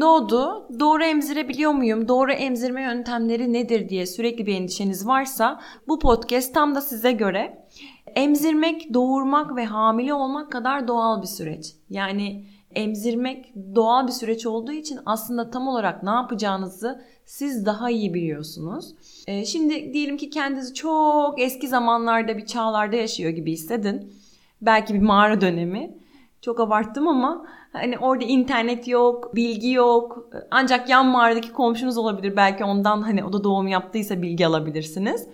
doğdu. 0.00 0.68
Doğru 0.80 1.04
emzirebiliyor 1.04 1.72
muyum? 1.72 2.08
Doğru 2.08 2.32
emzirme 2.32 2.82
yöntemleri 2.82 3.52
nedir 3.52 3.88
diye 3.88 4.06
sürekli 4.06 4.46
bir 4.46 4.54
endişeniz 4.54 5.06
varsa 5.06 5.60
bu 5.88 5.98
podcast 5.98 6.54
tam 6.54 6.74
da 6.74 6.80
size 6.80 7.12
göre. 7.12 7.68
Emzirmek, 8.14 8.94
doğurmak 8.94 9.56
ve 9.56 9.64
hamile 9.64 10.14
olmak 10.14 10.52
kadar 10.52 10.88
doğal 10.88 11.22
bir 11.22 11.26
süreç. 11.26 11.74
Yani 11.90 12.44
emzirmek 12.74 13.52
doğal 13.74 14.06
bir 14.06 14.12
süreç 14.12 14.46
olduğu 14.46 14.72
için 14.72 14.98
aslında 15.06 15.50
tam 15.50 15.68
olarak 15.68 16.02
ne 16.02 16.10
yapacağınızı 16.10 17.04
siz 17.24 17.66
daha 17.66 17.90
iyi 17.90 18.14
biliyorsunuz. 18.14 18.94
Ee, 19.26 19.44
şimdi 19.44 19.94
diyelim 19.94 20.16
ki 20.16 20.30
kendinizi 20.30 20.74
çok 20.74 21.40
eski 21.40 21.68
zamanlarda 21.68 22.36
bir 22.36 22.46
çağlarda 22.46 22.96
yaşıyor 22.96 23.30
gibi 23.30 23.52
hissedin. 23.52 24.12
Belki 24.60 24.94
bir 24.94 25.02
mağara 25.02 25.40
dönemi. 25.40 25.98
Çok 26.40 26.60
abarttım 26.60 27.08
ama 27.08 27.46
hani 27.72 27.98
orada 27.98 28.24
internet 28.24 28.88
yok, 28.88 29.36
bilgi 29.36 29.70
yok. 29.70 30.30
Ancak 30.50 30.88
yan 30.88 31.06
mağaradaki 31.06 31.52
komşunuz 31.52 31.98
olabilir. 31.98 32.36
Belki 32.36 32.64
ondan 32.64 33.02
hani 33.02 33.24
o 33.24 33.32
da 33.32 33.44
doğum 33.44 33.68
yaptıysa 33.68 34.22
bilgi 34.22 34.46
alabilirsiniz. 34.46 35.28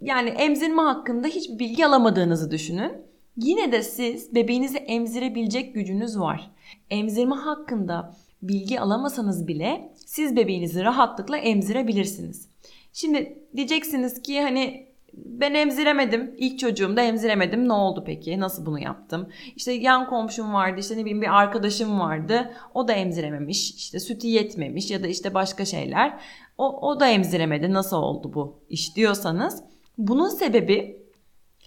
Yani 0.00 0.28
emzirme 0.28 0.82
hakkında 0.82 1.28
hiçbir 1.28 1.58
bilgi 1.58 1.86
alamadığınızı 1.86 2.50
düşünün. 2.50 2.92
Yine 3.36 3.72
de 3.72 3.82
siz 3.82 4.34
bebeğinizi 4.34 4.78
emzirebilecek 4.78 5.74
gücünüz 5.74 6.18
var. 6.18 6.50
Emzirme 6.90 7.34
hakkında 7.34 8.16
bilgi 8.42 8.80
alamasanız 8.80 9.48
bile 9.48 9.92
siz 10.06 10.36
bebeğinizi 10.36 10.84
rahatlıkla 10.84 11.36
emzirebilirsiniz. 11.36 12.48
Şimdi 12.92 13.38
diyeceksiniz 13.56 14.22
ki 14.22 14.42
hani 14.42 14.91
ben 15.14 15.54
emziremedim. 15.54 16.34
İlk 16.38 16.58
çocuğumda 16.58 17.02
emziremedim. 17.02 17.68
Ne 17.68 17.72
oldu 17.72 18.02
peki? 18.06 18.40
Nasıl 18.40 18.66
bunu 18.66 18.80
yaptım? 18.80 19.28
İşte 19.56 19.72
yan 19.72 20.08
komşum 20.08 20.52
vardı. 20.52 20.80
işte 20.80 20.96
ne 20.96 21.00
bileyim 21.00 21.22
bir 21.22 21.38
arkadaşım 21.40 22.00
vardı. 22.00 22.52
O 22.74 22.88
da 22.88 22.92
emzirememiş. 22.92 23.70
İşte 23.70 24.00
sütü 24.00 24.26
yetmemiş 24.26 24.90
ya 24.90 25.02
da 25.02 25.06
işte 25.06 25.34
başka 25.34 25.64
şeyler. 25.64 26.20
O, 26.58 26.88
o 26.88 27.00
da 27.00 27.08
emziremedi. 27.08 27.72
Nasıl 27.72 27.96
oldu 27.96 28.34
bu 28.34 28.60
iş 28.68 28.96
diyorsanız. 28.96 29.62
Bunun 29.98 30.28
sebebi 30.28 31.02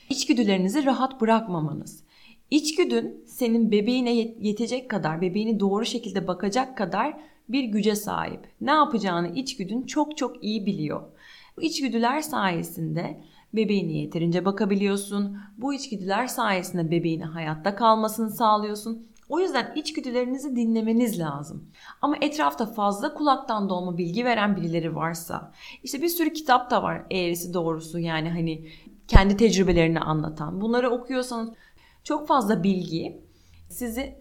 içgüdülerinizi 0.09 0.85
rahat 0.85 1.21
bırakmamanız. 1.21 2.03
İçgüdün 2.51 3.23
senin 3.27 3.71
bebeğine 3.71 4.13
yetecek 4.39 4.89
kadar, 4.89 5.21
bebeğini 5.21 5.59
doğru 5.59 5.85
şekilde 5.85 6.27
bakacak 6.27 6.77
kadar 6.77 7.17
bir 7.49 7.63
güce 7.63 7.95
sahip. 7.95 8.39
Ne 8.61 8.71
yapacağını 8.71 9.35
içgüdün 9.35 9.85
çok 9.85 10.17
çok 10.17 10.43
iyi 10.43 10.65
biliyor. 10.65 11.01
Bu 11.57 11.61
içgüdüler 11.61 12.21
sayesinde 12.21 13.21
bebeğine 13.55 13.93
yeterince 13.93 14.45
bakabiliyorsun. 14.45 15.37
Bu 15.57 15.73
içgüdüler 15.73 16.27
sayesinde 16.27 16.91
bebeğine 16.91 17.25
hayatta 17.25 17.75
kalmasını 17.75 18.29
sağlıyorsun. 18.29 19.07
O 19.29 19.39
yüzden 19.39 19.73
içgüdülerinizi 19.75 20.55
dinlemeniz 20.55 21.19
lazım. 21.19 21.71
Ama 22.01 22.15
etrafta 22.21 22.65
fazla 22.65 23.13
kulaktan 23.13 23.69
dolma 23.69 23.97
bilgi 23.97 24.25
veren 24.25 24.55
birileri 24.55 24.95
varsa, 24.95 25.51
işte 25.83 26.01
bir 26.01 26.07
sürü 26.07 26.33
kitap 26.33 26.71
da 26.71 26.83
var 26.83 27.05
eğrisi 27.11 27.53
doğrusu 27.53 27.99
yani 27.99 28.29
hani 28.29 28.67
kendi 29.07 29.37
tecrübelerini 29.37 29.99
anlatan. 29.99 30.61
Bunları 30.61 30.89
okuyorsanız 30.89 31.49
çok 32.03 32.27
fazla 32.27 32.63
bilgi 32.63 33.21
sizi 33.69 34.15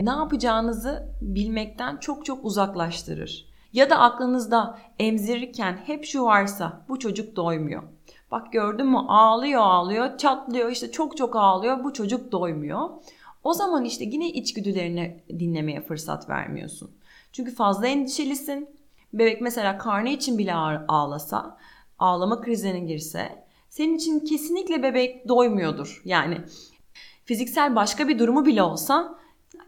ne 0.00 0.10
yapacağınızı 0.10 1.08
bilmekten 1.22 1.96
çok 1.96 2.24
çok 2.24 2.44
uzaklaştırır. 2.44 3.49
Ya 3.72 3.90
da 3.90 3.98
aklınızda 3.98 4.78
emzirirken 4.98 5.80
hep 5.86 6.04
şu 6.04 6.24
varsa 6.24 6.84
bu 6.88 6.98
çocuk 6.98 7.36
doymuyor. 7.36 7.82
Bak 8.30 8.52
gördün 8.52 8.86
mü 8.86 8.98
ağlıyor 9.08 9.60
ağlıyor 9.62 10.18
çatlıyor 10.18 10.70
işte 10.70 10.90
çok 10.90 11.16
çok 11.16 11.36
ağlıyor 11.36 11.84
bu 11.84 11.92
çocuk 11.92 12.32
doymuyor. 12.32 12.90
O 13.44 13.52
zaman 13.54 13.84
işte 13.84 14.04
yine 14.04 14.28
içgüdülerini 14.28 15.22
dinlemeye 15.28 15.80
fırsat 15.80 16.28
vermiyorsun. 16.28 16.90
Çünkü 17.32 17.54
fazla 17.54 17.86
endişelisin. 17.86 18.68
Bebek 19.12 19.40
mesela 19.40 19.78
karnı 19.78 20.08
için 20.08 20.38
bile 20.38 20.54
ağlasa, 20.88 21.58
ağlama 21.98 22.40
krizine 22.40 22.80
girse 22.80 23.44
senin 23.68 23.96
için 23.96 24.20
kesinlikle 24.20 24.82
bebek 24.82 25.28
doymuyordur. 25.28 26.02
Yani 26.04 26.40
fiziksel 27.24 27.76
başka 27.76 28.08
bir 28.08 28.18
durumu 28.18 28.46
bile 28.46 28.62
olsa 28.62 29.18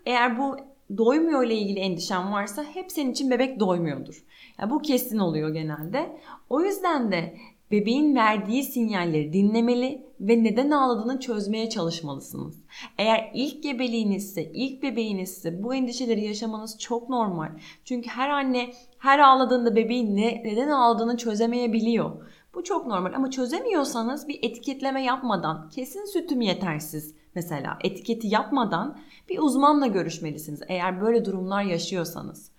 eğer 0.06 0.38
bu 0.38 0.56
doymuyor 0.98 1.44
ile 1.44 1.54
ilgili 1.54 1.78
endişen 1.78 2.32
varsa 2.32 2.64
hep 2.64 2.92
senin 2.92 3.12
için 3.12 3.30
bebek 3.30 3.60
doymuyordur. 3.60 4.24
Yani 4.58 4.70
bu 4.70 4.82
kesin 4.82 5.18
oluyor 5.18 5.48
genelde. 5.48 6.16
O 6.50 6.60
yüzden 6.60 7.12
de 7.12 7.36
bebeğin 7.70 8.14
verdiği 8.14 8.62
sinyalleri 8.62 9.32
dinlemeli 9.32 10.06
ve 10.20 10.44
neden 10.44 10.70
ağladığını 10.70 11.20
çözmeye 11.20 11.70
çalışmalısınız. 11.70 12.64
Eğer 12.98 13.30
ilk 13.34 13.62
gebeliğinizse, 13.62 14.44
ilk 14.44 14.82
bebeğinizse 14.82 15.62
bu 15.62 15.74
endişeleri 15.74 16.24
yaşamanız 16.24 16.78
çok 16.78 17.08
normal. 17.08 17.48
Çünkü 17.84 18.08
her 18.08 18.28
anne 18.28 18.72
her 18.98 19.18
ağladığında 19.18 19.76
bebeğin 19.76 20.16
ne, 20.16 20.42
neden 20.44 20.68
ağladığını 20.68 21.16
çözemeyebiliyor. 21.16 22.10
Bu 22.54 22.64
çok 22.64 22.86
normal 22.86 23.12
ama 23.14 23.30
çözemiyorsanız 23.30 24.28
bir 24.28 24.38
etiketleme 24.42 25.04
yapmadan 25.04 25.68
kesin 25.68 26.04
sütüm 26.04 26.40
yetersiz 26.40 27.14
mesela 27.34 27.78
etiketi 27.80 28.26
yapmadan 28.26 28.98
bir 29.28 29.38
uzmanla 29.38 29.86
görüşmelisiniz 29.86 30.60
eğer 30.68 31.00
böyle 31.00 31.24
durumlar 31.24 31.62
yaşıyorsanız. 31.62 32.50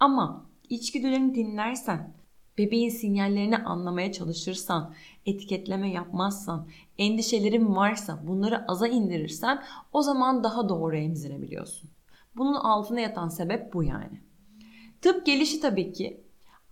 Ama 0.00 0.46
içgüdülerini 0.68 1.34
dinlersen, 1.34 2.14
bebeğin 2.58 2.90
sinyallerini 2.90 3.56
anlamaya 3.56 4.12
çalışırsan, 4.12 4.94
etiketleme 5.26 5.90
yapmazsan, 5.90 6.68
endişelerin 6.98 7.76
varsa 7.76 8.20
bunları 8.26 8.64
aza 8.68 8.88
indirirsen 8.88 9.62
o 9.92 10.02
zaman 10.02 10.44
daha 10.44 10.68
doğru 10.68 10.96
emzirebiliyorsun. 10.96 11.90
Bunun 12.36 12.54
altına 12.54 13.00
yatan 13.00 13.28
sebep 13.28 13.72
bu 13.74 13.84
yani. 13.84 14.20
Tıp 15.00 15.26
gelişi 15.26 15.60
tabii 15.60 15.92
ki 15.92 16.25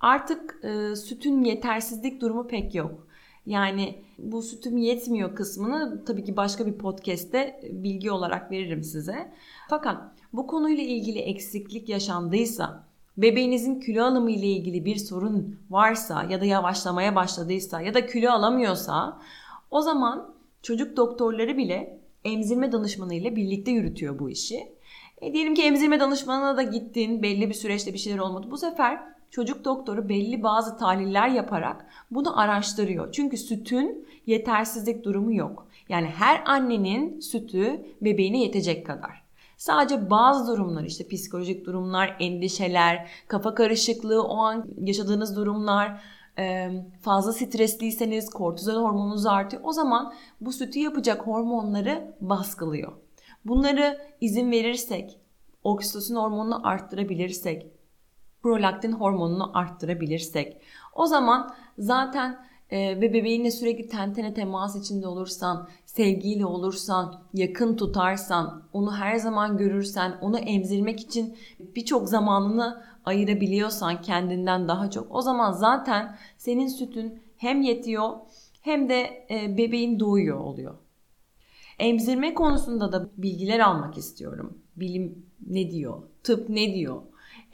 artık 0.05 0.65
e, 0.65 0.97
sütün 0.97 1.45
yetersizlik 1.45 2.21
durumu 2.21 2.47
pek 2.47 2.75
yok. 2.75 3.07
Yani 3.47 4.03
bu 4.19 4.43
sütüm 4.43 4.77
yetmiyor 4.77 5.35
kısmını 5.35 6.05
tabii 6.05 6.25
ki 6.25 6.37
başka 6.37 6.67
bir 6.67 6.73
podcast'te 6.73 7.61
bilgi 7.73 8.11
olarak 8.11 8.51
veririm 8.51 8.83
size. 8.83 9.33
Fakat 9.71 9.97
bu 10.33 10.47
konuyla 10.47 10.83
ilgili 10.83 11.19
eksiklik 11.19 11.89
yaşandıysa, 11.89 12.85
bebeğinizin 13.17 13.81
kilo 13.81 14.05
alımı 14.05 14.31
ile 14.31 14.47
ilgili 14.47 14.85
bir 14.85 14.97
sorun 14.97 15.59
varsa 15.71 16.25
ya 16.25 16.41
da 16.41 16.45
yavaşlamaya 16.45 17.15
başladıysa 17.15 17.81
ya 17.81 17.95
da 17.95 18.07
kilo 18.07 18.31
alamıyorsa 18.31 19.21
o 19.71 19.81
zaman 19.81 20.35
çocuk 20.63 20.97
doktorları 20.97 21.57
bile 21.57 22.01
emzirme 22.25 22.73
danışmanı 22.73 23.15
ile 23.15 23.37
birlikte 23.37 23.71
yürütüyor 23.71 24.19
bu 24.19 24.31
işi. 24.31 24.75
E 25.21 25.33
diyelim 25.33 25.55
ki 25.55 25.63
emzirme 25.63 26.01
danışmanına 26.01 26.57
da 26.57 26.63
gittin, 26.63 27.23
belli 27.23 27.49
bir 27.49 27.55
süreçte 27.55 27.93
bir 27.93 27.99
şeyler 27.99 28.19
olmadı. 28.19 28.47
Bu 28.51 28.59
sefer 28.59 29.01
çocuk 29.31 29.65
doktoru 29.65 30.09
belli 30.09 30.43
bazı 30.43 30.77
tahliller 30.77 31.29
yaparak 31.29 31.87
bunu 32.11 32.41
araştırıyor. 32.41 33.13
Çünkü 33.13 33.37
sütün 33.37 34.09
yetersizlik 34.27 35.05
durumu 35.05 35.35
yok. 35.35 35.67
Yani 35.89 36.07
her 36.07 36.43
annenin 36.47 37.21
sütü 37.21 37.87
bebeğine 38.01 38.41
yetecek 38.43 38.87
kadar. 38.87 39.25
Sadece 39.57 40.11
bazı 40.11 40.53
durumlar 40.53 40.85
işte 40.85 41.09
psikolojik 41.09 41.67
durumlar, 41.67 42.17
endişeler, 42.21 43.11
kafa 43.29 43.55
karışıklığı, 43.55 44.23
o 44.23 44.37
an 44.37 44.67
yaşadığınız 44.81 45.37
durumlar, 45.37 46.03
fazla 47.01 47.33
stresliyseniz 47.33 48.31
kortizol 48.31 48.83
hormonunuz 48.83 49.27
artıyor. 49.27 49.63
O 49.65 49.73
zaman 49.73 50.15
bu 50.41 50.53
sütü 50.53 50.79
yapacak 50.79 51.27
hormonları 51.27 52.15
baskılıyor. 52.21 52.93
Bunları 53.44 53.99
izin 54.21 54.50
verirsek, 54.50 55.21
oksitosin 55.65 56.16
hormonunu 56.16 56.66
arttırabilirsek, 56.66 57.66
prolaktin 58.43 58.93
hormonunu 58.93 59.59
arttırabilirsek 59.59 60.60
o 60.94 61.06
zaman 61.06 61.55
zaten 61.78 62.47
e, 62.71 63.00
ve 63.00 63.12
bebeğinle 63.12 63.50
sürekli 63.50 63.88
tentene 63.88 64.35
temas 64.35 64.76
içinde 64.76 65.06
olursan, 65.08 65.69
sevgiyle 65.87 66.46
olursan, 66.46 67.23
yakın 67.35 67.76
tutarsan, 67.76 68.62
onu 68.73 68.96
her 68.96 69.17
zaman 69.17 69.56
görürsen, 69.56 70.19
onu 70.20 70.38
emzirmek 70.38 71.00
için 71.00 71.37
birçok 71.61 72.08
zamanını 72.08 72.85
ayırabiliyorsan 73.05 74.02
kendinden 74.02 74.69
daha 74.69 74.90
çok 74.90 75.14
o 75.14 75.23
zaman 75.23 75.52
zaten 75.52 76.17
senin 76.37 76.69
sütün 76.69 77.23
hem 77.37 77.62
yetiyor 77.62 78.11
hem 78.61 78.88
de 78.88 79.26
e, 79.31 79.56
bebeğin 79.58 80.00
doğuyor 80.00 80.38
oluyor. 80.38 80.84
Emzirme 81.79 82.35
konusunda 82.35 82.93
da 82.93 83.09
bilgiler 83.17 83.61
almak 83.61 83.99
istiyorum. 83.99 84.59
Bilim 84.76 85.26
ne 85.47 85.71
diyor? 85.71 86.03
Tıp 86.23 86.49
ne 86.49 86.75
diyor? 86.75 87.03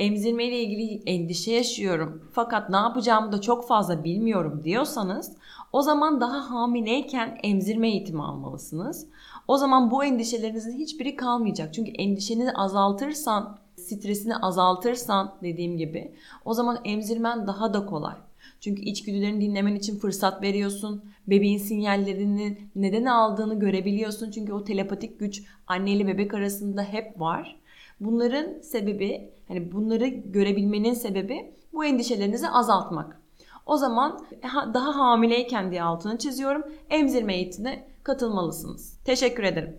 emzirme 0.01 0.45
ile 0.45 0.63
ilgili 0.63 1.03
endişe 1.07 1.53
yaşıyorum 1.53 2.23
fakat 2.33 2.71
ne 2.71 2.77
yapacağımı 2.77 3.33
da 3.33 3.41
çok 3.41 3.69
fazla 3.69 4.05
bilmiyorum 4.05 4.61
diyorsanız 4.65 5.33
o 5.73 5.83
zaman 5.83 6.21
daha 6.21 6.51
hamileyken 6.51 7.39
emzirme 7.43 7.89
eğitimi 7.89 8.23
almalısınız. 8.23 9.07
O 9.49 9.57
zaman 9.57 9.91
bu 9.91 10.05
endişelerinizin 10.05 10.79
hiçbiri 10.79 11.17
kalmayacak. 11.17 11.75
Çünkü 11.75 11.91
endişeni 11.91 12.53
azaltırsan, 12.53 13.59
stresini 13.77 14.37
azaltırsan 14.37 15.35
dediğim 15.43 15.77
gibi 15.77 16.15
o 16.45 16.55
zaman 16.55 16.79
emzirmen 16.85 17.47
daha 17.47 17.75
da 17.75 17.87
kolay. 17.87 18.15
Çünkü 18.61 18.83
içgüdülerini 18.83 19.41
dinlemen 19.41 19.75
için 19.75 19.99
fırsat 19.99 20.43
veriyorsun. 20.43 21.05
Bebeğin 21.27 21.59
sinyallerini 21.59 22.59
neden 22.77 23.05
aldığını 23.05 23.59
görebiliyorsun. 23.59 24.31
Çünkü 24.31 24.53
o 24.53 24.65
telepatik 24.65 25.21
güç 25.21 25.43
anne 25.67 25.93
ile 25.93 26.07
bebek 26.07 26.35
arasında 26.35 26.83
hep 26.83 27.21
var. 27.21 27.61
Bunların 28.01 28.61
sebebi 28.61 29.31
hani 29.49 29.73
bunları 29.73 30.07
görebilmenin 30.07 30.95
sebebi 30.95 31.55
bu 31.73 31.85
endişelerinizi 31.85 32.49
azaltmak. 32.49 33.21
O 33.67 33.77
zaman 33.77 34.27
daha 34.75 34.97
hamileyken 34.97 35.71
diye 35.71 35.83
altını 35.83 36.19
çiziyorum. 36.19 36.63
Emzirme 36.91 37.35
eğitimine 37.37 37.89
katılmalısınız. 38.03 38.99
Teşekkür 39.05 39.43
ederim. 39.43 39.77